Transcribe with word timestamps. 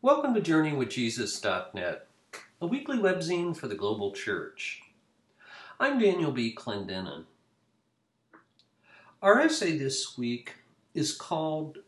Welcome 0.00 0.32
to 0.34 0.40
JourneyWithJesus.net, 0.40 2.06
a 2.60 2.66
weekly 2.68 2.98
webzine 2.98 3.56
for 3.56 3.66
the 3.66 3.74
global 3.74 4.12
church. 4.12 4.80
I'm 5.80 5.98
Daniel 5.98 6.30
B. 6.30 6.54
Clendenin. 6.54 7.24
Our 9.20 9.40
essay 9.40 9.76
this 9.76 10.16
week 10.16 10.54
is 10.94 11.10
called 11.10 11.78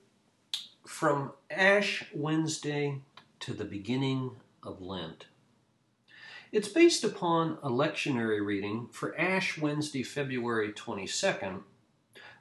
From 0.84 1.34
Ash 1.52 2.04
Wednesday 2.12 2.98
to 3.38 3.54
the 3.54 3.64
Beginning 3.64 4.32
of 4.64 4.82
Lent. 4.82 5.26
It's 6.50 6.66
based 6.66 7.04
upon 7.04 7.58
a 7.62 7.70
lectionary 7.70 8.44
reading 8.44 8.88
for 8.90 9.16
Ash 9.16 9.56
Wednesday, 9.56 10.02
February 10.02 10.72
22nd, 10.72 11.60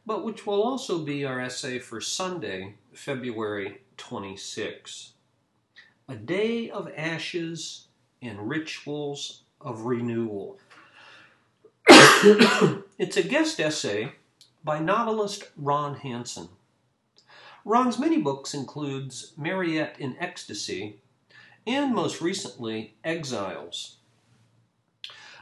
but 0.03 0.25
which 0.25 0.47
will 0.47 0.63
also 0.63 0.97
be 1.05 1.23
our 1.25 1.39
essay 1.39 1.77
for 1.77 2.01
Sunday, 2.01 2.73
February 2.91 3.81
26th 3.99 5.11
a 6.09 6.15
day 6.15 6.71
of 6.71 6.91
ashes 6.97 7.85
and 8.19 8.49
rituals 8.49 9.43
of 9.61 9.81
renewal. 9.81 10.57
it's 11.87 13.15
a 13.15 13.21
guest 13.21 13.59
essay 13.59 14.13
by 14.63 14.79
novelist 14.79 15.49
Ron 15.55 15.95
Hansen. 15.97 16.49
Ron's 17.63 17.99
many 17.99 18.17
books 18.17 18.55
includes 18.55 19.33
Mariette 19.37 19.97
in 19.99 20.15
Ecstasy 20.19 20.97
and 21.67 21.93
most 21.93 22.21
recently 22.21 22.95
Exiles. 23.03 23.97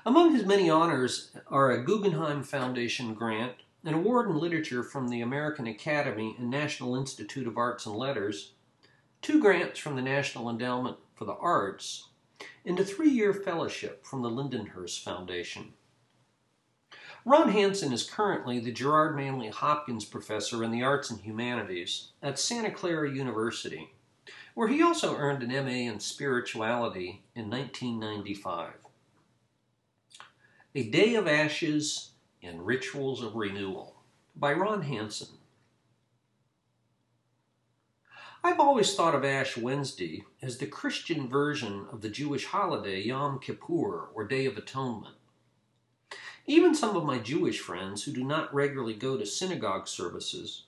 Among 0.05 0.35
his 0.35 0.45
many 0.45 0.69
honors 0.69 1.31
are 1.47 1.71
a 1.71 1.83
Guggenheim 1.83 2.43
Foundation 2.43 3.13
grant, 3.13 3.53
an 3.85 3.93
award 3.93 4.29
in 4.29 4.37
literature 4.37 4.83
from 4.83 5.07
the 5.07 5.21
American 5.21 5.65
Academy 5.65 6.35
and 6.37 6.49
National 6.49 6.97
Institute 6.97 7.47
of 7.47 7.57
Arts 7.57 7.85
and 7.85 7.95
Letters, 7.95 8.51
two 9.21 9.41
grants 9.41 9.79
from 9.79 9.95
the 9.95 10.01
National 10.01 10.49
Endowment 10.49 10.97
for 11.13 11.25
the 11.25 11.35
Arts, 11.35 12.09
and 12.65 12.79
a 12.79 12.85
three 12.85 13.09
year 13.09 13.33
fellowship 13.33 14.05
from 14.05 14.21
the 14.21 14.29
Lyndhurst 14.29 15.03
Foundation. 15.03 15.73
Ron 17.25 17.49
Hansen 17.49 17.91
is 17.91 18.09
currently 18.09 18.59
the 18.59 18.71
Gerard 18.71 19.15
Manley 19.15 19.49
Hopkins 19.49 20.05
Professor 20.05 20.63
in 20.63 20.71
the 20.71 20.83
Arts 20.83 21.09
and 21.09 21.19
Humanities 21.19 22.09
at 22.23 22.39
Santa 22.39 22.71
Clara 22.71 23.11
University, 23.11 23.91
where 24.53 24.69
he 24.69 24.81
also 24.81 25.15
earned 25.15 25.43
an 25.43 25.49
MA 25.49 25.91
in 25.91 25.99
Spirituality 25.99 27.23
in 27.35 27.49
1995. 27.49 28.73
A 30.75 30.89
Day 30.89 31.15
of 31.15 31.27
Ashes 31.27 32.11
and 32.41 32.65
Rituals 32.65 33.21
of 33.21 33.35
Renewal 33.35 33.95
by 34.35 34.53
Ron 34.53 34.83
Hansen. 34.83 35.27
I've 38.47 38.61
always 38.61 38.95
thought 38.95 39.13
of 39.13 39.25
Ash 39.25 39.57
Wednesday 39.57 40.23
as 40.41 40.57
the 40.57 40.67
Christian 40.67 41.27
version 41.27 41.85
of 41.91 41.99
the 41.99 42.09
Jewish 42.09 42.45
holiday 42.45 43.01
Yom 43.01 43.39
Kippur 43.39 44.07
or 44.13 44.23
Day 44.25 44.45
of 44.45 44.57
Atonement. 44.57 45.15
Even 46.45 46.73
some 46.73 46.95
of 46.95 47.03
my 47.03 47.19
Jewish 47.19 47.59
friends 47.59 48.05
who 48.05 48.13
do 48.13 48.23
not 48.23 48.53
regularly 48.53 48.93
go 48.93 49.17
to 49.17 49.25
synagogue 49.25 49.89
services 49.89 50.63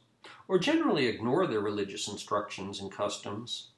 or 0.50 0.60
generally 0.60 1.08
ignore 1.08 1.48
their 1.48 1.62
religious 1.62 2.10
instructions 2.10 2.82
and 2.82 2.92
customs 2.92 3.70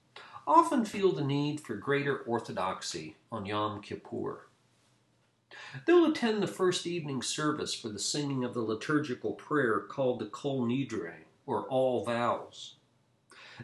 often 0.48 0.84
feel 0.84 1.12
the 1.12 1.24
need 1.24 1.62
for 1.62 1.76
greater 1.76 2.22
orthodoxy 2.22 3.18
on 3.32 3.46
Yom 3.46 3.84
Kippur. 3.84 4.48
They'll 5.86 6.10
attend 6.10 6.42
the 6.42 6.48
first 6.48 6.88
evening 6.88 7.22
service 7.22 7.76
for 7.76 7.90
the 7.90 8.00
singing 8.00 8.44
of 8.44 8.56
the 8.56 8.62
liturgical 8.62 9.34
prayer 9.34 9.80
called 9.80 10.18
the 10.18 10.26
Kol 10.26 10.66
Nidre, 10.66 11.18
or 11.46 11.68
All 11.68 12.04
Vows. 12.04 12.78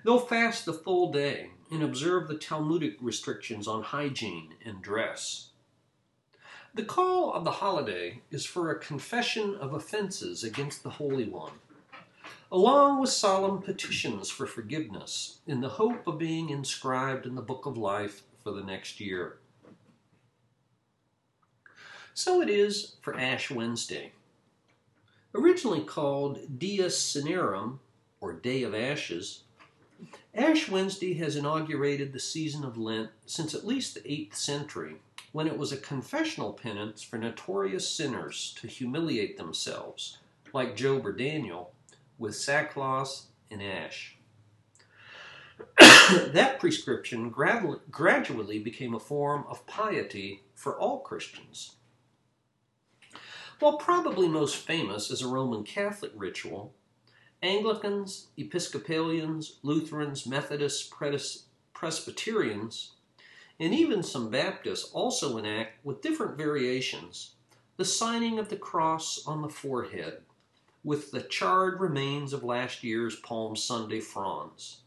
They'll 0.03 0.19
fast 0.19 0.65
the 0.65 0.73
full 0.73 1.11
day 1.11 1.51
and 1.71 1.83
observe 1.83 2.27
the 2.27 2.37
Talmudic 2.37 2.97
restrictions 3.01 3.67
on 3.67 3.83
hygiene 3.83 4.55
and 4.65 4.81
dress. 4.81 5.49
The 6.73 6.85
call 6.85 7.33
of 7.33 7.43
the 7.43 7.51
holiday 7.51 8.21
is 8.29 8.45
for 8.45 8.69
a 8.69 8.79
confession 8.79 9.55
of 9.55 9.73
offenses 9.73 10.43
against 10.43 10.83
the 10.83 10.91
Holy 10.91 11.27
One, 11.27 11.53
along 12.51 13.01
with 13.01 13.09
solemn 13.09 13.61
petitions 13.61 14.29
for 14.29 14.45
forgiveness 14.45 15.39
in 15.47 15.61
the 15.61 15.69
hope 15.69 16.05
of 16.05 16.19
being 16.19 16.49
inscribed 16.49 17.25
in 17.25 17.35
the 17.35 17.41
book 17.41 17.65
of 17.65 17.77
life 17.77 18.23
for 18.43 18.51
the 18.51 18.63
next 18.63 18.99
year. 18.99 19.39
So 22.13 22.41
it 22.41 22.49
is 22.49 22.95
for 23.01 23.19
Ash 23.19 23.49
Wednesday. 23.49 24.13
Originally 25.33 25.81
called 25.81 26.59
Dies 26.59 26.95
Cinerum, 26.95 27.79
or 28.19 28.33
Day 28.33 28.63
of 28.63 28.73
Ashes, 28.73 29.43
Ash 30.33 30.69
Wednesday 30.69 31.13
has 31.15 31.35
inaugurated 31.35 32.13
the 32.13 32.19
season 32.19 32.63
of 32.63 32.77
Lent 32.77 33.09
since 33.25 33.53
at 33.53 33.65
least 33.65 33.95
the 33.95 34.01
8th 34.01 34.35
century, 34.35 34.97
when 35.31 35.47
it 35.47 35.57
was 35.57 35.71
a 35.71 35.77
confessional 35.77 36.53
penance 36.53 37.01
for 37.01 37.17
notorious 37.17 37.89
sinners 37.89 38.55
to 38.59 38.67
humiliate 38.67 39.37
themselves, 39.37 40.19
like 40.53 40.75
Job 40.75 41.05
or 41.05 41.11
Daniel, 41.11 41.71
with 42.17 42.35
sackcloth 42.35 43.25
and 43.49 43.61
ash. 43.61 44.17
that 45.79 46.57
prescription 46.59 47.29
gradually 47.29 48.59
became 48.59 48.93
a 48.93 48.99
form 48.99 49.45
of 49.49 49.65
piety 49.65 50.43
for 50.53 50.79
all 50.79 50.99
Christians. 50.99 51.75
While 53.59 53.77
probably 53.77 54.27
most 54.27 54.55
famous 54.55 55.09
as 55.09 55.23
a 55.23 55.27
Roman 55.27 55.63
Catholic 55.63 56.11
ritual, 56.15 56.73
Anglicans, 57.43 58.27
Episcopalians, 58.37 59.57
Lutherans, 59.63 60.25
Methodists, 60.25 60.91
Presbyterians, 61.73 62.91
and 63.59 63.73
even 63.73 64.03
some 64.03 64.29
Baptists 64.29 64.91
also 64.91 65.37
enact, 65.37 65.85
with 65.85 66.01
different 66.01 66.37
variations, 66.37 67.35
the 67.77 67.85
signing 67.85 68.39
of 68.39 68.49
the 68.49 68.55
cross 68.55 69.25
on 69.27 69.41
the 69.41 69.49
forehead 69.49 70.21
with 70.87 71.11
the 71.11 71.21
charred 71.21 71.81
remains 71.81 72.31
of 72.31 72.45
last 72.45 72.81
year's 72.81 73.17
Palm 73.17 73.57
Sunday 73.57 73.99
fronds. 73.99 74.77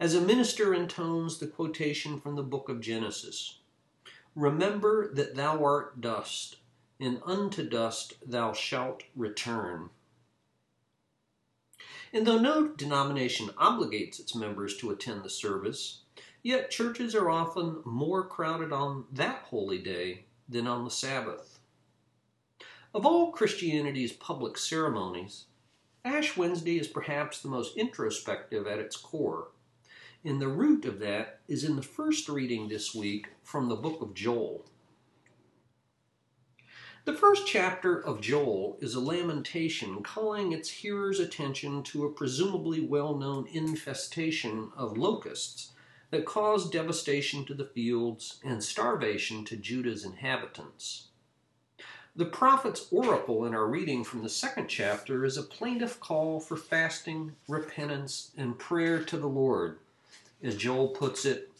As 0.00 0.14
a 0.14 0.20
minister 0.20 0.74
intones 0.74 1.38
the 1.38 1.46
quotation 1.46 2.20
from 2.20 2.34
the 2.34 2.42
book 2.42 2.68
of 2.68 2.80
Genesis 2.80 3.58
Remember 4.34 5.12
that 5.14 5.36
thou 5.36 5.64
art 5.64 6.00
dust, 6.00 6.56
and 6.98 7.20
unto 7.24 7.68
dust 7.68 8.14
thou 8.26 8.52
shalt 8.52 9.04
return. 9.14 9.90
And 12.12 12.26
though 12.26 12.38
no 12.38 12.68
denomination 12.68 13.48
obligates 13.58 14.18
its 14.18 14.34
members 14.34 14.76
to 14.78 14.90
attend 14.90 15.22
the 15.22 15.30
service, 15.30 16.00
yet 16.42 16.70
churches 16.70 17.14
are 17.14 17.28
often 17.28 17.82
more 17.84 18.26
crowded 18.26 18.72
on 18.72 19.04
that 19.12 19.42
holy 19.46 19.78
day 19.78 20.24
than 20.48 20.66
on 20.66 20.84
the 20.84 20.90
Sabbath. 20.90 21.58
Of 22.94 23.04
all 23.04 23.32
Christianity's 23.32 24.12
public 24.12 24.56
ceremonies, 24.56 25.44
Ash 26.04 26.36
Wednesday 26.36 26.78
is 26.78 26.88
perhaps 26.88 27.40
the 27.40 27.48
most 27.48 27.76
introspective 27.76 28.66
at 28.66 28.78
its 28.78 28.96
core, 28.96 29.48
and 30.24 30.40
the 30.40 30.48
root 30.48 30.86
of 30.86 30.98
that 31.00 31.40
is 31.48 31.64
in 31.64 31.76
the 31.76 31.82
first 31.82 32.28
reading 32.28 32.68
this 32.68 32.94
week 32.94 33.28
from 33.42 33.68
the 33.68 33.76
book 33.76 34.00
of 34.00 34.14
Joel. 34.14 34.64
The 37.08 37.14
first 37.14 37.46
chapter 37.46 37.98
of 37.98 38.20
Joel 38.20 38.76
is 38.82 38.94
a 38.94 39.00
lamentation 39.00 40.02
calling 40.02 40.52
its 40.52 40.68
hearers' 40.68 41.18
attention 41.18 41.82
to 41.84 42.04
a 42.04 42.12
presumably 42.12 42.82
well 42.82 43.16
known 43.16 43.46
infestation 43.46 44.70
of 44.76 44.98
locusts 44.98 45.70
that 46.10 46.26
caused 46.26 46.70
devastation 46.70 47.46
to 47.46 47.54
the 47.54 47.64
fields 47.64 48.40
and 48.44 48.62
starvation 48.62 49.46
to 49.46 49.56
Judah's 49.56 50.04
inhabitants. 50.04 51.06
The 52.14 52.26
prophet's 52.26 52.92
oracle 52.92 53.46
in 53.46 53.54
our 53.54 53.66
reading 53.66 54.04
from 54.04 54.22
the 54.22 54.28
second 54.28 54.68
chapter 54.68 55.24
is 55.24 55.38
a 55.38 55.42
plaintive 55.42 56.00
call 56.00 56.40
for 56.40 56.58
fasting, 56.58 57.36
repentance, 57.48 58.32
and 58.36 58.58
prayer 58.58 59.02
to 59.04 59.16
the 59.16 59.28
Lord. 59.28 59.78
As 60.42 60.56
Joel 60.56 60.88
puts 60.88 61.24
it, 61.24 61.50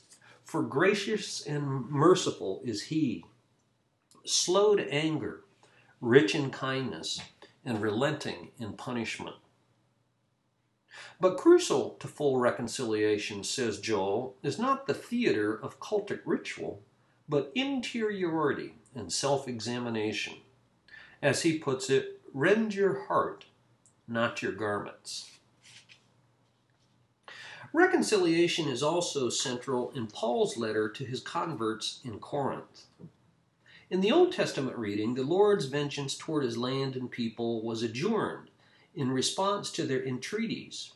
For 0.44 0.62
gracious 0.62 1.46
and 1.46 1.88
merciful 1.88 2.60
is 2.66 2.82
he 2.82 3.24
slow 4.30 4.76
to 4.76 4.92
anger, 4.92 5.40
rich 6.00 6.34
in 6.34 6.50
kindness, 6.50 7.20
and 7.64 7.82
relenting 7.82 8.50
in 8.58 8.72
punishment. 8.74 9.36
But 11.20 11.36
crucial 11.36 11.90
to 12.00 12.08
full 12.08 12.38
reconciliation, 12.38 13.44
says 13.44 13.80
Joel, 13.80 14.36
is 14.42 14.58
not 14.58 14.86
the 14.86 14.94
theater 14.94 15.54
of 15.54 15.80
cultic 15.80 16.20
ritual, 16.24 16.82
but 17.28 17.52
interiority 17.54 18.74
and 18.94 19.12
self 19.12 19.48
examination. 19.48 20.34
As 21.22 21.42
he 21.42 21.58
puts 21.58 21.90
it, 21.90 22.20
rend 22.32 22.74
your 22.74 23.06
heart, 23.06 23.46
not 24.06 24.42
your 24.42 24.52
garments. 24.52 25.30
Reconciliation 27.72 28.68
is 28.68 28.82
also 28.82 29.28
central 29.28 29.90
in 29.90 30.06
Paul's 30.06 30.56
letter 30.56 30.88
to 30.88 31.04
his 31.04 31.20
converts 31.20 32.00
in 32.02 32.18
Corinth. 32.18 32.86
In 33.90 34.02
the 34.02 34.12
Old 34.12 34.32
Testament 34.32 34.76
reading, 34.76 35.14
the 35.14 35.22
Lord's 35.22 35.64
vengeance 35.64 36.14
toward 36.14 36.44
his 36.44 36.58
land 36.58 36.94
and 36.94 37.10
people 37.10 37.62
was 37.62 37.82
adjourned 37.82 38.50
in 38.94 39.10
response 39.10 39.70
to 39.72 39.84
their 39.84 40.04
entreaties. 40.04 40.92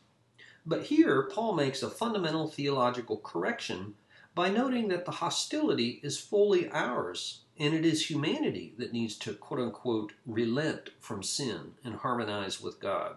But 0.67 0.85
here, 0.85 1.23
Paul 1.23 1.55
makes 1.55 1.83
a 1.83 1.89
fundamental 1.89 2.49
theological 2.49 3.17
correction 3.17 3.95
by 4.35 4.51
noting 4.51 4.89
that 4.89 5.07
the 5.07 5.13
hostility 5.13 6.01
is 6.03 6.21
fully 6.21 6.69
ours, 6.71 7.41
and 7.59 7.73
it 7.73 7.87
is 7.87 8.11
humanity 8.11 8.75
that 8.77 8.93
needs 8.93 9.17
to 9.21 9.33
quote 9.33 9.61
unquote 9.61 10.13
relent 10.27 10.91
from 11.01 11.23
sin 11.23 11.73
and 11.83 11.97
harmonize 11.97 12.61
with 12.61 12.79
God. 12.79 13.17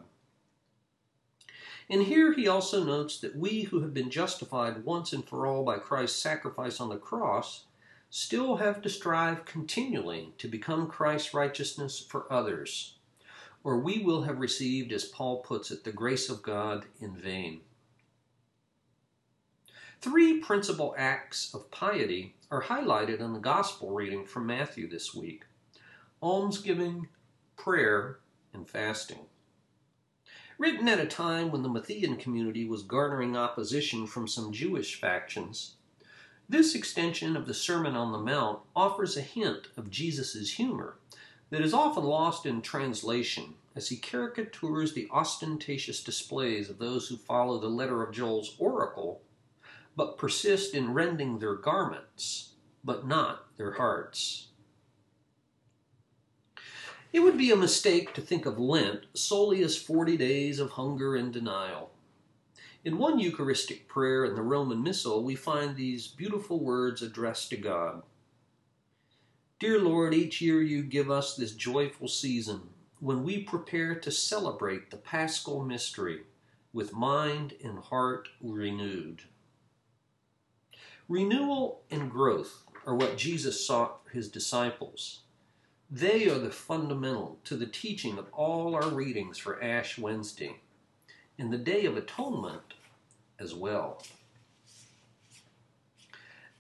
And 1.90 2.04
here 2.04 2.32
he 2.32 2.48
also 2.48 2.86
notes 2.86 3.20
that 3.20 3.36
we 3.36 3.64
who 3.64 3.82
have 3.82 3.94
been 3.94 4.10
justified 4.10 4.86
once 4.86 5.12
and 5.12 5.28
for 5.28 5.46
all 5.46 5.66
by 5.66 5.80
Christ's 5.80 6.22
sacrifice 6.22 6.80
on 6.80 6.88
the 6.88 6.98
cross 6.98 7.66
still 8.18 8.56
have 8.56 8.82
to 8.82 8.88
strive 8.88 9.44
continually 9.44 10.32
to 10.38 10.48
become 10.48 10.88
Christ's 10.88 11.34
righteousness 11.34 12.00
for 12.00 12.32
others, 12.32 12.96
or 13.62 13.78
we 13.78 14.00
will 14.00 14.22
have 14.22 14.40
received, 14.40 14.94
as 14.94 15.04
Paul 15.04 15.40
puts 15.40 15.70
it, 15.70 15.84
the 15.84 15.92
grace 15.92 16.30
of 16.30 16.42
God 16.42 16.86
in 17.02 17.14
vain. 17.14 17.60
Three 20.00 20.40
principal 20.40 20.96
acts 20.98 21.54
of 21.54 21.70
piety 21.72 22.36
are 22.50 22.64
highlighted 22.64 23.20
in 23.20 23.34
the 23.34 23.40
gospel 23.40 23.92
reading 23.92 24.26
from 24.26 24.48
Matthew 24.48 24.88
this 24.90 25.14
week 25.14 25.44
almsgiving, 26.24 27.10
prayer, 27.58 28.20
and 28.54 28.70
fasting. 28.70 29.26
Written 30.58 30.88
at 30.88 31.02
a 31.02 31.06
time 31.06 31.52
when 31.52 31.64
the 31.64 31.70
Matthean 31.70 32.18
community 32.18 32.66
was 32.66 32.82
garnering 32.82 33.36
opposition 33.36 34.08
from 34.08 34.26
some 34.26 34.54
Jewish 34.54 35.02
factions, 35.02 35.76
this 36.48 36.76
extension 36.76 37.36
of 37.36 37.48
the 37.48 37.54
Sermon 37.54 37.96
on 37.96 38.12
the 38.12 38.20
Mount 38.20 38.60
offers 38.76 39.18
a 39.18 39.22
hint 39.22 39.68
of 39.76 39.90
Jesus' 39.90 40.52
humor 40.52 40.98
that 41.50 41.62
is 41.62 41.74
often 41.74 42.04
lost 42.04 42.46
in 42.46 42.62
translation 42.62 43.56
as 43.76 43.90
he 43.90 43.98
caricatures 43.98 44.94
the 44.94 45.08
ostentatious 45.12 46.04
displays 46.04 46.70
of 46.70 46.78
those 46.78 47.08
who 47.08 47.18
follow 47.18 47.60
the 47.60 47.68
letter 47.68 48.04
of 48.04 48.14
Joel's 48.14 48.56
oracle 48.60 49.22
but 49.96 50.18
persist 50.18 50.74
in 50.74 50.94
rending 50.94 51.40
their 51.40 51.56
garments, 51.56 52.52
but 52.84 53.08
not 53.08 53.46
their 53.58 53.74
hearts. 53.74 54.48
It 57.14 57.20
would 57.20 57.38
be 57.38 57.52
a 57.52 57.56
mistake 57.56 58.14
to 58.14 58.22
think 58.22 58.46
of 58.46 58.60
Lent 58.60 59.06
solely 59.14 59.64
as 59.64 59.78
40 59.78 60.18
days 60.18 60.60
of 60.60 60.72
hunger 60.72 61.16
and 61.16 61.32
denial. 61.32 61.92
In 62.86 63.00
one 63.00 63.18
Eucharistic 63.18 63.88
prayer 63.88 64.26
in 64.26 64.36
the 64.36 64.44
Roman 64.44 64.84
Missal, 64.84 65.24
we 65.24 65.34
find 65.34 65.76
these 65.76 66.06
beautiful 66.06 66.60
words 66.60 67.02
addressed 67.02 67.50
to 67.50 67.58
God 67.58 68.04
Dear 69.58 69.80
Lord, 69.80 70.14
each 70.14 70.40
year 70.40 70.62
you 70.62 70.84
give 70.84 71.10
us 71.10 71.36
this 71.36 71.54
joyful 71.54 72.08
season 72.08 72.70
when 73.00 73.24
we 73.24 73.42
prepare 73.42 73.96
to 73.96 74.12
celebrate 74.12 74.92
the 74.92 74.98
paschal 74.98 75.64
mystery 75.64 76.26
with 76.74 76.94
mind 76.94 77.56
and 77.64 77.80
heart 77.80 78.28
renewed. 78.40 79.24
Renewal 81.10 81.82
and 81.90 82.12
growth 82.12 82.66
are 82.86 82.94
what 82.94 83.18
Jesus 83.18 83.66
sought 83.66 84.04
for 84.04 84.12
his 84.12 84.30
disciples. 84.30 85.22
They 85.90 86.30
are 86.30 86.38
the 86.38 86.52
fundamental 86.52 87.40
to 87.46 87.56
the 87.56 87.66
teaching 87.66 88.20
of 88.20 88.28
all 88.32 88.76
our 88.76 88.90
readings 88.90 89.40
for 89.40 89.64
Ash 89.64 89.98
Wednesday 89.98 90.62
and 91.38 91.52
the 91.52 91.58
Day 91.58 91.86
of 91.86 91.98
Atonement 91.98 92.74
as 93.40 93.54
well. 93.54 94.04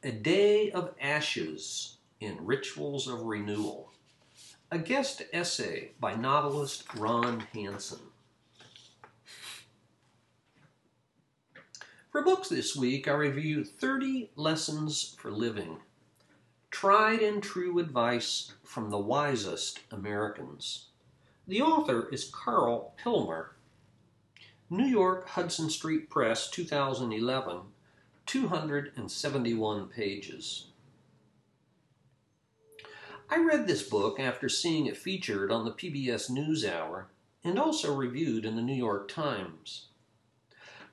A 0.04 0.12
Day 0.12 0.72
of 0.72 0.94
Ashes 1.02 1.98
in 2.20 2.46
Rituals 2.46 3.08
of 3.08 3.22
Renewal. 3.22 3.92
A 4.72 4.78
guest 4.78 5.24
essay 5.32 5.92
by 6.00 6.16
novelist 6.16 6.84
Ron 6.96 7.42
Hansen. 7.54 8.00
For 12.12 12.24
books 12.24 12.50
this 12.50 12.76
week, 12.76 13.08
I 13.08 13.14
reviewed 13.14 13.68
30 13.68 14.32
Lessons 14.36 15.16
for 15.18 15.32
Living. 15.32 15.78
Tried 16.72 17.20
and 17.20 17.42
true 17.42 17.80
advice 17.80 18.54
from 18.64 18.90
the 18.90 18.98
wisest 18.98 19.82
Americans. 19.92 20.88
The 21.48 21.62
author 21.62 22.10
is 22.12 22.30
Karl 22.34 22.94
Pillemer. 23.02 23.50
New 24.68 24.86
York 24.86 25.30
Hudson 25.30 25.70
Street 25.70 26.10
Press, 26.10 26.50
2011, 26.50 27.60
271 28.26 29.88
pages. 29.90 30.70
I 33.30 33.38
read 33.38 33.68
this 33.68 33.88
book 33.88 34.20
after 34.20 34.50
seeing 34.50 34.88
it 34.88 34.98
featured 34.98 35.52
on 35.52 35.66
the 35.66 35.72
PBS 35.72 36.32
NewsHour 36.32 37.06
and 37.44 37.60
also 37.60 37.94
reviewed 37.94 38.44
in 38.44 38.56
the 38.56 38.64
New 38.64 38.74
York 38.74 39.08
Times. 39.08 39.90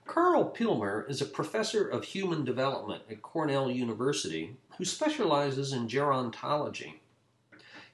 Karl 0.04 0.52
Pillemer 0.54 1.08
is 1.08 1.22
a 1.22 1.25
professor 1.26 1.88
of 1.88 2.04
human 2.04 2.44
development 2.44 3.04
at 3.10 3.22
Cornell 3.22 3.70
University 3.70 4.54
who 4.76 4.84
specializes 4.84 5.72
in 5.72 5.88
gerontology. 5.88 6.96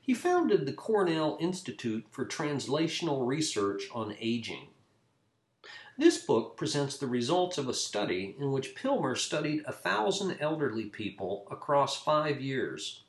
He 0.00 0.12
founded 0.12 0.66
the 0.66 0.72
Cornell 0.72 1.38
Institute 1.40 2.06
for 2.10 2.26
Translational 2.26 3.24
Research 3.24 3.84
on 3.94 4.16
Aging. 4.18 4.70
This 6.00 6.18
book 6.18 6.56
presents 6.56 6.96
the 6.96 7.08
results 7.08 7.58
of 7.58 7.68
a 7.68 7.74
study 7.74 8.36
in 8.38 8.52
which 8.52 8.76
Pillemer 8.76 9.16
studied 9.18 9.64
a 9.66 9.72
thousand 9.72 10.36
elderly 10.38 10.84
people 10.84 11.44
across 11.50 12.00
five 12.00 12.40
years, 12.40 13.02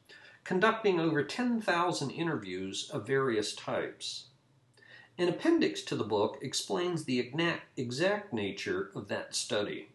conducting 0.43 0.99
over 0.99 1.23
10,000 1.23 2.09
interviews 2.09 2.89
of 2.91 3.05
various 3.05 3.53
types. 3.53 4.29
An 5.19 5.29
appendix 5.29 5.83
to 5.83 5.95
the 5.95 6.03
book 6.03 6.39
explains 6.41 7.03
the 7.03 7.31
exact 7.77 8.33
nature 8.33 8.89
of 8.95 9.07
that 9.09 9.35
study. 9.35 9.89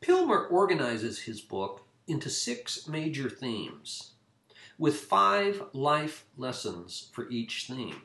Pillemer 0.00 0.50
organizes 0.50 1.24
his 1.24 1.42
book 1.42 1.86
into 2.06 2.30
six 2.30 2.88
major 2.88 3.28
themes, 3.28 4.12
with 4.78 4.96
five 4.96 5.64
life 5.74 6.24
lessons 6.38 7.10
for 7.12 7.28
each 7.28 7.66
theme. 7.68 8.00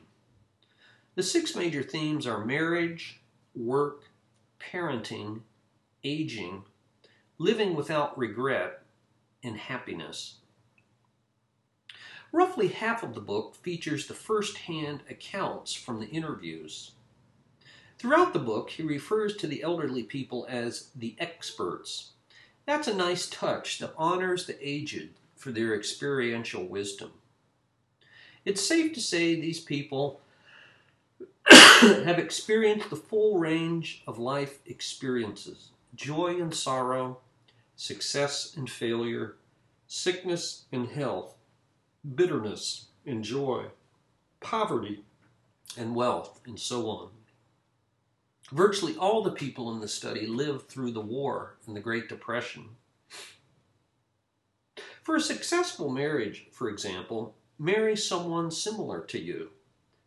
The 1.14 1.22
six 1.22 1.54
major 1.54 1.82
themes 1.82 2.26
are 2.26 2.44
marriage, 2.44 3.20
work, 3.54 4.04
parenting, 4.58 5.40
aging, 6.02 6.64
living 7.36 7.74
without 7.74 8.16
regret, 8.16 8.82
and 9.44 9.58
happiness. 9.58 10.36
Roughly 12.32 12.68
half 12.68 13.02
of 13.02 13.14
the 13.14 13.20
book 13.20 13.54
features 13.56 14.06
the 14.06 14.14
first 14.14 14.56
hand 14.56 15.02
accounts 15.10 15.74
from 15.74 16.00
the 16.00 16.08
interviews. 16.08 16.92
Throughout 17.98 18.32
the 18.32 18.38
book, 18.38 18.70
he 18.70 18.82
refers 18.82 19.36
to 19.36 19.46
the 19.46 19.62
elderly 19.62 20.02
people 20.02 20.46
as 20.48 20.88
the 20.96 21.14
experts. 21.18 22.12
That's 22.64 22.88
a 22.88 22.94
nice 22.94 23.28
touch 23.28 23.80
that 23.80 23.92
honors 23.98 24.46
the 24.46 24.56
aged 24.66 25.10
for 25.36 25.52
their 25.52 25.74
experiential 25.74 26.66
wisdom. 26.66 27.12
It's 28.46 28.66
safe 28.66 28.94
to 28.94 29.00
say 29.00 29.34
these 29.34 29.60
people 29.60 30.21
have 32.04 32.20
experienced 32.20 32.90
the 32.90 32.96
full 32.96 33.38
range 33.38 34.04
of 34.06 34.16
life 34.16 34.60
experiences 34.66 35.70
joy 35.96 36.40
and 36.40 36.54
sorrow, 36.54 37.18
success 37.74 38.54
and 38.56 38.70
failure, 38.70 39.34
sickness 39.88 40.66
and 40.70 40.88
health, 40.88 41.34
bitterness 42.14 42.86
and 43.04 43.24
joy, 43.24 43.64
poverty 44.40 45.04
and 45.76 45.96
wealth, 45.96 46.40
and 46.46 46.58
so 46.60 46.88
on. 46.88 47.08
Virtually 48.52 48.96
all 48.96 49.22
the 49.22 49.32
people 49.32 49.74
in 49.74 49.80
the 49.80 49.88
study 49.88 50.24
lived 50.24 50.68
through 50.68 50.92
the 50.92 51.00
war 51.00 51.56
and 51.66 51.74
the 51.74 51.80
Great 51.80 52.08
Depression. 52.08 52.68
For 55.02 55.16
a 55.16 55.20
successful 55.20 55.88
marriage, 55.88 56.46
for 56.52 56.68
example, 56.68 57.34
marry 57.58 57.96
someone 57.96 58.52
similar 58.52 59.00
to 59.06 59.18
you. 59.18 59.50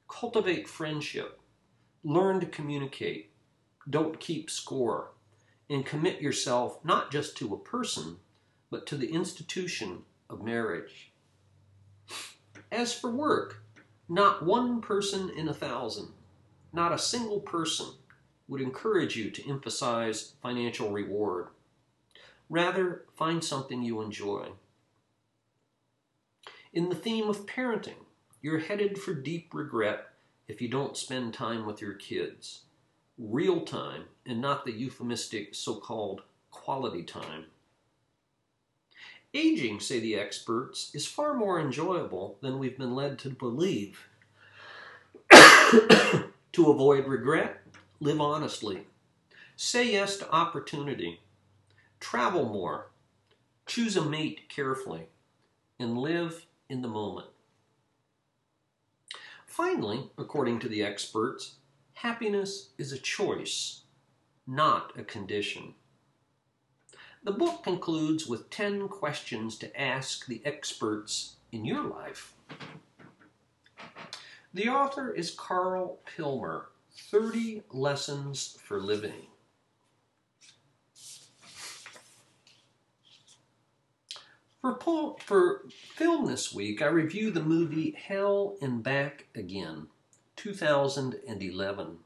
Cultivate 0.07 0.69
friendship. 0.69 1.39
Learn 2.05 2.39
to 2.39 2.45
communicate. 2.45 3.31
Don't 3.89 4.19
keep 4.19 4.51
score. 4.51 5.09
And 5.67 5.83
commit 5.83 6.21
yourself 6.21 6.77
not 6.85 7.11
just 7.11 7.35
to 7.37 7.51
a 7.51 7.57
person, 7.57 8.17
but 8.69 8.85
to 8.85 8.95
the 8.95 9.11
institution 9.11 10.03
of 10.29 10.43
marriage. 10.43 11.11
As 12.71 12.93
for 12.93 13.09
work, 13.09 13.63
not 14.07 14.45
one 14.45 14.81
person 14.81 15.31
in 15.35 15.47
a 15.47 15.53
thousand, 15.53 16.09
not 16.71 16.91
a 16.93 16.99
single 16.99 17.39
person, 17.39 17.87
would 18.47 18.61
encourage 18.61 19.15
you 19.15 19.31
to 19.31 19.49
emphasize 19.49 20.33
financial 20.43 20.91
reward. 20.91 21.47
Rather, 22.51 23.05
find 23.17 23.43
something 23.43 23.81
you 23.81 24.03
enjoy. 24.03 24.49
In 26.71 26.89
the 26.89 26.95
theme 26.95 27.29
of 27.29 27.47
parenting, 27.47 28.05
you're 28.43 28.59
headed 28.59 28.99
for 28.99 29.15
deep 29.15 29.55
regret 29.55 30.09
if 30.47 30.61
you 30.61 30.67
don't 30.67 30.97
spend 30.97 31.33
time 31.33 31.65
with 31.65 31.81
your 31.81 31.93
kids. 31.93 32.61
Real 33.17 33.61
time, 33.61 34.03
and 34.25 34.41
not 34.41 34.65
the 34.65 34.71
euphemistic 34.71 35.55
so 35.55 35.75
called 35.75 36.21
quality 36.51 37.03
time. 37.03 37.45
Aging, 39.33 39.79
say 39.79 39.99
the 39.99 40.15
experts, 40.15 40.91
is 40.93 41.07
far 41.07 41.33
more 41.33 41.59
enjoyable 41.59 42.37
than 42.41 42.59
we've 42.59 42.77
been 42.77 42.95
led 42.95 43.19
to 43.19 43.29
believe. 43.29 44.07
to 45.31 46.31
avoid 46.71 47.07
regret, 47.07 47.61
Live 48.01 48.19
honestly. 48.19 48.81
Say 49.55 49.93
yes 49.93 50.17
to 50.17 50.31
opportunity. 50.31 51.21
Travel 51.99 52.45
more. 52.45 52.87
Choose 53.65 53.95
a 53.95 54.03
mate 54.03 54.49
carefully. 54.49 55.07
And 55.79 55.97
live 55.97 56.45
in 56.69 56.81
the 56.81 56.87
moment. 56.87 57.27
Finally, 59.55 60.09
according 60.17 60.59
to 60.59 60.67
the 60.67 60.83
experts, 60.83 61.55
happiness 61.93 62.71
is 62.77 62.91
a 62.91 62.97
choice, 62.97 63.83
not 64.45 64.91
a 64.99 65.03
condition. 65.05 65.73
The 67.23 67.31
book 67.31 67.63
concludes 67.63 68.27
with 68.27 68.49
10 68.49 68.89
questions 68.89 69.57
to 69.59 69.81
ask 69.81 70.25
the 70.25 70.41
experts 70.43 71.37
in 71.53 71.63
your 71.63 71.83
life. 71.83 72.33
The 74.53 74.67
author 74.67 75.09
is 75.09 75.31
Karl 75.31 75.99
Pillemer, 76.05 76.65
30 76.93 77.63
Lessons 77.71 78.57
for 78.61 78.81
Living. 78.81 79.27
For, 84.65 85.15
for 85.19 85.61
film 85.69 86.25
this 86.25 86.51
week, 86.51 86.81
I 86.81 86.87
review 86.87 87.29
the 87.29 87.43
movie 87.43 87.91
Hell 87.91 88.57
and 88.59 88.81
Back 88.81 89.27
Again, 89.35 89.89
2011. 90.37 91.97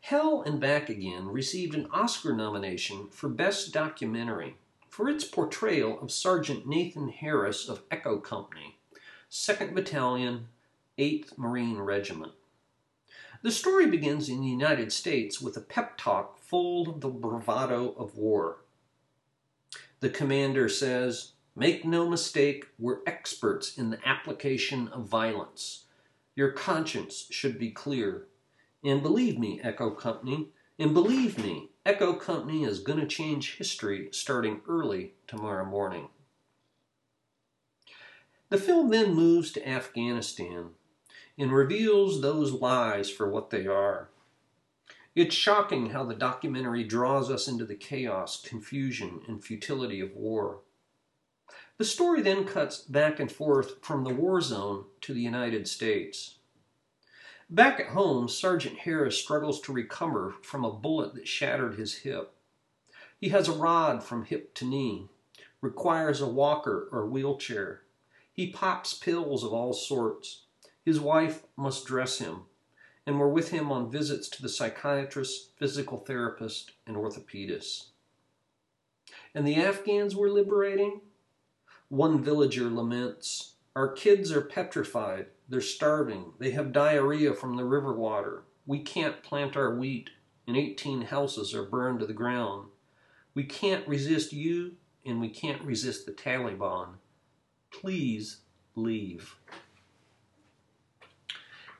Hell 0.00 0.42
and 0.46 0.58
Back 0.58 0.88
Again 0.88 1.26
received 1.26 1.74
an 1.74 1.86
Oscar 1.92 2.34
nomination 2.34 3.08
for 3.10 3.28
Best 3.28 3.74
Documentary 3.74 4.56
for 4.88 5.10
its 5.10 5.24
portrayal 5.24 6.00
of 6.00 6.10
Sergeant 6.10 6.66
Nathan 6.66 7.10
Harris 7.10 7.68
of 7.68 7.82
Echo 7.90 8.16
Company, 8.16 8.78
2nd 9.30 9.74
Battalion, 9.74 10.48
8th 10.98 11.36
Marine 11.36 11.76
Regiment. 11.76 12.32
The 13.42 13.52
story 13.52 13.86
begins 13.86 14.30
in 14.30 14.40
the 14.40 14.46
United 14.46 14.94
States 14.94 15.42
with 15.42 15.58
a 15.58 15.60
pep 15.60 15.98
talk 15.98 16.38
full 16.38 16.88
of 16.88 17.02
the 17.02 17.10
bravado 17.10 17.94
of 17.98 18.16
war. 18.16 18.60
The 20.00 20.10
commander 20.10 20.68
says, 20.68 21.32
Make 21.56 21.84
no 21.84 22.08
mistake, 22.08 22.66
we're 22.78 23.00
experts 23.04 23.76
in 23.76 23.90
the 23.90 23.98
application 24.06 24.88
of 24.88 25.08
violence. 25.08 25.86
Your 26.36 26.52
conscience 26.52 27.26
should 27.30 27.58
be 27.58 27.72
clear. 27.72 28.28
And 28.84 29.02
believe 29.02 29.38
me, 29.38 29.60
Echo 29.60 29.90
Company, 29.90 30.50
and 30.78 30.94
believe 30.94 31.36
me, 31.36 31.70
Echo 31.84 32.12
Company 32.12 32.62
is 32.62 32.78
going 32.78 33.00
to 33.00 33.08
change 33.08 33.56
history 33.56 34.08
starting 34.12 34.60
early 34.68 35.14
tomorrow 35.26 35.64
morning. 35.64 36.10
The 38.50 38.58
film 38.58 38.90
then 38.90 39.14
moves 39.14 39.50
to 39.52 39.68
Afghanistan 39.68 40.70
and 41.36 41.52
reveals 41.52 42.20
those 42.20 42.52
lies 42.52 43.10
for 43.10 43.28
what 43.28 43.50
they 43.50 43.66
are. 43.66 44.08
It's 45.18 45.34
shocking 45.34 45.90
how 45.90 46.04
the 46.04 46.14
documentary 46.14 46.84
draws 46.84 47.28
us 47.28 47.48
into 47.48 47.64
the 47.64 47.74
chaos, 47.74 48.40
confusion, 48.40 49.22
and 49.26 49.42
futility 49.42 50.00
of 50.00 50.14
war. 50.14 50.60
The 51.76 51.84
story 51.84 52.22
then 52.22 52.44
cuts 52.44 52.78
back 52.82 53.18
and 53.18 53.30
forth 53.30 53.84
from 53.84 54.04
the 54.04 54.14
war 54.14 54.40
zone 54.40 54.84
to 55.00 55.12
the 55.12 55.20
United 55.20 55.66
States. 55.66 56.36
Back 57.50 57.80
at 57.80 57.88
home, 57.88 58.28
Sergeant 58.28 58.78
Harris 58.78 59.18
struggles 59.18 59.60
to 59.62 59.72
recover 59.72 60.36
from 60.40 60.64
a 60.64 60.70
bullet 60.70 61.16
that 61.16 61.26
shattered 61.26 61.74
his 61.74 61.96
hip. 61.96 62.32
He 63.20 63.30
has 63.30 63.48
a 63.48 63.52
rod 63.52 64.04
from 64.04 64.24
hip 64.24 64.54
to 64.54 64.64
knee, 64.64 65.08
requires 65.60 66.20
a 66.20 66.28
walker 66.28 66.88
or 66.92 67.06
wheelchair. 67.06 67.82
He 68.32 68.52
pops 68.52 68.94
pills 68.94 69.42
of 69.42 69.52
all 69.52 69.72
sorts. 69.72 70.42
His 70.84 71.00
wife 71.00 71.42
must 71.56 71.86
dress 71.86 72.20
him, 72.20 72.42
and 73.08 73.18
we're 73.18 73.26
with 73.26 73.52
him 73.52 73.72
on 73.72 73.90
visits 73.90 74.28
to 74.28 74.42
the 74.42 74.50
psychiatrist, 74.50 75.52
physical 75.56 75.96
therapist, 75.96 76.72
and 76.86 76.94
orthopedist. 76.94 77.86
And 79.34 79.46
the 79.46 79.56
Afghans 79.56 80.14
we're 80.14 80.28
liberating? 80.28 81.00
One 81.88 82.22
villager 82.22 82.68
laments, 82.68 83.54
Our 83.74 83.92
kids 83.92 84.30
are 84.30 84.42
petrified. 84.42 85.28
They're 85.48 85.62
starving. 85.62 86.34
They 86.38 86.50
have 86.50 86.70
diarrhea 86.70 87.32
from 87.32 87.56
the 87.56 87.64
river 87.64 87.94
water. 87.94 88.42
We 88.66 88.80
can't 88.80 89.22
plant 89.22 89.56
our 89.56 89.74
wheat, 89.74 90.10
and 90.46 90.54
18 90.54 91.00
houses 91.00 91.54
are 91.54 91.64
burned 91.64 92.00
to 92.00 92.06
the 92.06 92.12
ground. 92.12 92.68
We 93.32 93.44
can't 93.44 93.88
resist 93.88 94.34
you, 94.34 94.72
and 95.06 95.18
we 95.18 95.30
can't 95.30 95.62
resist 95.62 96.04
the 96.04 96.12
Taliban. 96.12 96.96
Please 97.70 98.40
leave. 98.74 99.34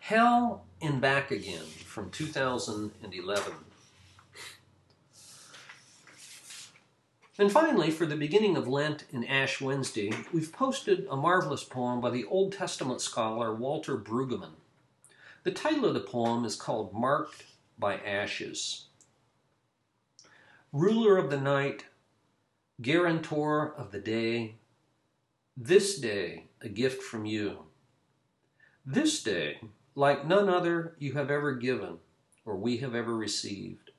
Hell 0.09 0.65
and 0.81 1.03
Back 1.03 1.31
Again 1.31 1.67
from 1.85 2.09
2011. 2.09 3.53
And 7.37 7.53
finally, 7.53 7.91
for 7.91 8.07
the 8.07 8.17
beginning 8.17 8.57
of 8.57 8.67
Lent 8.67 9.05
and 9.13 9.29
Ash 9.29 9.61
Wednesday, 9.61 10.11
we've 10.33 10.51
posted 10.51 11.07
a 11.11 11.17
marvelous 11.19 11.63
poem 11.63 12.01
by 12.01 12.09
the 12.09 12.25
Old 12.25 12.55
Testament 12.55 13.03
scholar 13.03 13.55
Walter 13.55 13.99
Brueggemann. 13.99 14.55
The 15.43 15.51
title 15.51 15.85
of 15.85 15.93
the 15.93 16.01
poem 16.01 16.47
is 16.47 16.57
called 16.57 16.95
Marked 16.95 17.45
by 17.79 17.99
Ashes. 17.99 18.87
Ruler 20.73 21.19
of 21.19 21.29
the 21.29 21.39
night, 21.39 21.85
guarantor 22.81 23.75
of 23.77 23.93
the 23.93 24.01
day, 24.01 24.55
this 25.55 25.99
day 25.99 26.45
a 26.63 26.71
gift 26.71 27.03
from 27.03 27.27
you. 27.27 27.65
This 28.87 29.23
day, 29.23 29.61
like 29.99 30.25
none 30.25 30.49
other 30.49 30.95
you 31.01 31.15
have 31.15 31.29
ever 31.29 31.53
given 31.55 31.99
or 32.45 32.57
we 32.57 32.77
have 32.77 32.95
ever 32.95 33.17
received. 33.17 33.91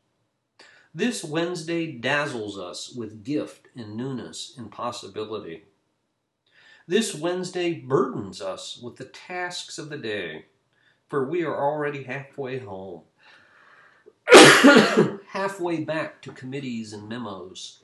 This 0.96 1.26
Wednesday 1.26 1.92
dazzles 1.92 2.58
us 2.58 2.90
with 2.96 3.26
gift 3.26 3.68
and 3.76 3.98
newness 3.98 4.54
and 4.58 4.72
possibility. 4.72 5.66
This 6.88 7.14
Wednesday 7.14 7.74
burdens 7.74 8.42
us 8.42 8.80
with 8.82 8.96
the 8.96 9.04
tasks 9.04 9.78
of 9.78 9.90
the 9.90 9.98
day, 9.98 10.46
for 11.10 11.28
we 11.28 11.44
are 11.44 11.62
already 11.62 12.04
halfway 12.04 12.60
home. 12.60 13.02
halfway 15.28 15.84
back 15.84 16.22
to 16.22 16.32
committees 16.32 16.94
and 16.94 17.10
memos, 17.10 17.80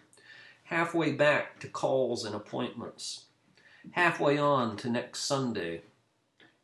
halfway 0.64 1.12
back 1.12 1.60
to 1.60 1.68
calls 1.68 2.24
and 2.24 2.34
appointments, 2.34 3.26
halfway 3.92 4.38
on 4.38 4.78
to 4.78 4.90
next 4.90 5.20
Sunday, 5.24 5.82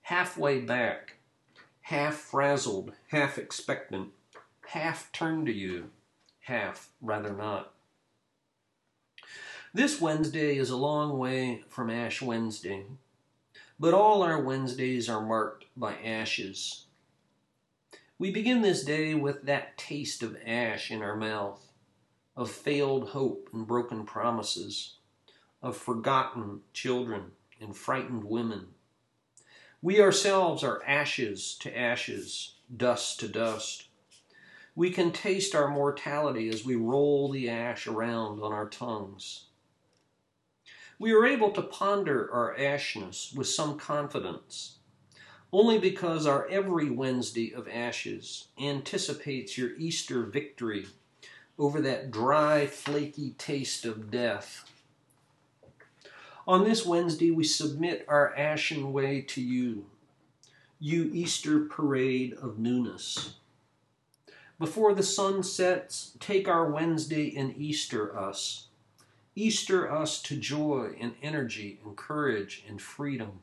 halfway 0.03 0.61
back, 0.61 1.17
half 1.81 2.15
frazzled, 2.15 2.93
half 3.09 3.37
expectant, 3.37 4.09
half 4.67 5.11
turned 5.11 5.45
to 5.45 5.53
you 5.53 5.89
half, 6.41 6.89
rather 7.01 7.33
not. 7.33 7.73
This 9.73 10.01
Wednesday 10.01 10.57
is 10.57 10.69
a 10.69 10.77
long 10.77 11.17
way 11.17 11.63
from 11.69 11.89
Ash 11.89 12.21
Wednesday, 12.21 12.85
but 13.79 13.93
all 13.93 14.21
our 14.21 14.41
Wednesdays 14.41 15.07
are 15.07 15.25
marked 15.25 15.65
by 15.77 15.95
ashes. 15.95 16.85
We 18.19 18.31
begin 18.31 18.61
this 18.61 18.83
day 18.83 19.15
with 19.15 19.43
that 19.43 19.77
taste 19.77 20.21
of 20.21 20.37
ash 20.45 20.91
in 20.91 21.01
our 21.01 21.15
mouth, 21.15 21.71
of 22.35 22.51
failed 22.51 23.09
hope 23.09 23.49
and 23.53 23.65
broken 23.65 24.03
promises, 24.05 24.95
of 25.61 25.77
forgotten 25.77 26.61
children 26.73 27.31
and 27.59 27.75
frightened 27.75 28.23
women. 28.23 28.67
We 29.83 29.99
ourselves 29.99 30.63
are 30.63 30.83
ashes 30.85 31.57
to 31.61 31.75
ashes, 31.75 32.53
dust 32.75 33.19
to 33.21 33.27
dust. 33.27 33.87
We 34.75 34.91
can 34.91 35.11
taste 35.11 35.55
our 35.55 35.69
mortality 35.69 36.49
as 36.49 36.63
we 36.63 36.75
roll 36.75 37.31
the 37.31 37.49
ash 37.49 37.87
around 37.87 38.43
on 38.43 38.51
our 38.51 38.69
tongues. 38.69 39.45
We 40.99 41.13
are 41.13 41.25
able 41.25 41.49
to 41.53 41.63
ponder 41.63 42.31
our 42.31 42.55
ashness 42.55 43.35
with 43.35 43.47
some 43.47 43.79
confidence, 43.79 44.77
only 45.51 45.79
because 45.79 46.27
our 46.27 46.47
every 46.47 46.91
Wednesday 46.91 47.51
of 47.51 47.67
ashes 47.67 48.49
anticipates 48.61 49.57
your 49.57 49.75
Easter 49.79 50.21
victory 50.21 50.85
over 51.57 51.81
that 51.81 52.11
dry, 52.11 52.67
flaky 52.67 53.31
taste 53.39 53.85
of 53.85 54.11
death. 54.11 54.63
On 56.51 56.65
this 56.65 56.85
Wednesday, 56.85 57.31
we 57.31 57.45
submit 57.45 58.03
our 58.09 58.35
ashen 58.35 58.91
way 58.91 59.21
to 59.21 59.41
you, 59.41 59.85
you 60.81 61.09
Easter 61.13 61.61
parade 61.61 62.33
of 62.33 62.59
newness. 62.59 63.35
Before 64.59 64.93
the 64.93 65.01
sun 65.01 65.43
sets, 65.43 66.11
take 66.19 66.49
our 66.49 66.69
Wednesday 66.69 67.33
and 67.37 67.55
Easter 67.55 68.19
us. 68.19 68.65
Easter 69.33 69.89
us 69.89 70.21
to 70.23 70.35
joy 70.35 70.93
and 70.99 71.13
energy 71.23 71.79
and 71.85 71.95
courage 71.95 72.65
and 72.67 72.81
freedom. 72.81 73.39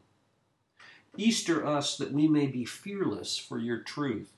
Easter 1.17 1.67
us 1.67 1.97
that 1.97 2.12
we 2.12 2.29
may 2.29 2.47
be 2.47 2.67
fearless 2.67 3.38
for 3.38 3.59
your 3.59 3.79
truth. 3.79 4.35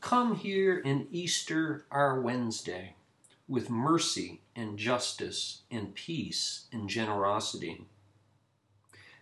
Come 0.00 0.36
here 0.36 0.78
in 0.78 1.08
Easter 1.10 1.84
our 1.90 2.20
Wednesday 2.20 2.94
with 3.48 3.70
mercy 3.70 4.40
and 4.54 4.78
justice 4.78 5.62
and 5.70 5.94
peace 5.94 6.66
and 6.72 6.88
generosity. 6.88 7.84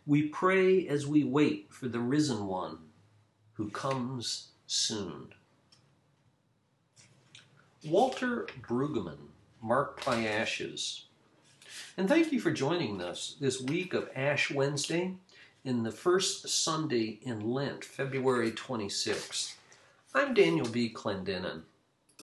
We 0.06 0.28
pray 0.28 0.86
as 0.88 1.06
we 1.06 1.24
wait 1.24 1.72
for 1.72 1.88
the 1.88 2.00
risen 2.00 2.46
one 2.46 2.78
who 3.54 3.70
comes 3.70 4.48
soon. 4.66 5.34
Walter 7.84 8.46
Brueggemann, 8.62 9.28
Marked 9.62 10.04
by 10.04 10.24
Ashes. 10.24 11.04
And 11.96 12.08
thank 12.08 12.32
you 12.32 12.40
for 12.40 12.50
joining 12.50 13.00
us 13.00 13.36
this 13.40 13.60
week 13.60 13.94
of 13.94 14.10
Ash 14.14 14.50
Wednesday 14.50 15.14
in 15.64 15.82
the 15.82 15.90
first 15.90 16.48
Sunday 16.48 17.18
in 17.22 17.40
Lent, 17.40 17.84
February 17.84 18.52
26th. 18.52 19.56
I'm 20.14 20.34
Daniel 20.34 20.66
B. 20.66 20.92
Clendenin. 20.92 21.62